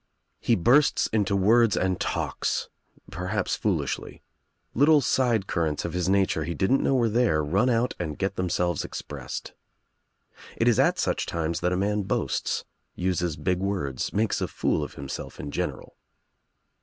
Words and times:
He 0.39 0.55
bursts 0.55 1.05
into 1.13 1.35
words 1.35 1.77
and 1.77 1.99
talks, 1.99 2.69
perhaps 3.11 3.55
foolishly. 3.55 4.23
Little 4.73 4.99
side 4.99 5.45
currents 5.45 5.85
of 5.85 5.93
his 5.93 6.09
nature 6.09 6.43
he 6.43 6.55
didn't 6.55 6.81
know 6.81 6.95
were 6.95 7.07
there 7.07 7.43
run 7.43 7.69
out 7.69 7.93
and 7.99 8.17
get 8.17 8.35
themselves 8.35 8.83
expressed. 8.83 9.53
It 10.57 10.67
is 10.67 10.79
at 10.79 10.97
such 10.97 11.27
times 11.27 11.59
that 11.59 11.71
a 11.71 11.77
man 11.77 12.01
boasts, 12.01 12.65
uses 12.95 13.37
big 13.37 13.59
words, 13.59 14.11
makes 14.11 14.41
a 14.41 14.47
fool 14.47 14.83
of 14.83 14.95
himself 14.95 15.39
in 15.39 15.51
general. 15.51 15.95